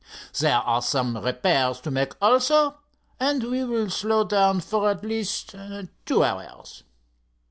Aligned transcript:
There 0.39 0.57
are 0.57 0.81
some 0.81 1.15
repairs 1.15 1.79
to 1.81 1.91
make, 1.91 2.13
also, 2.19 2.79
and 3.19 3.43
we 3.43 3.63
will 3.63 3.91
slow 3.91 4.23
down 4.23 4.59
for 4.61 4.89
at 4.89 5.03
least 5.03 5.53
two 6.07 6.23
hours." 6.23 6.81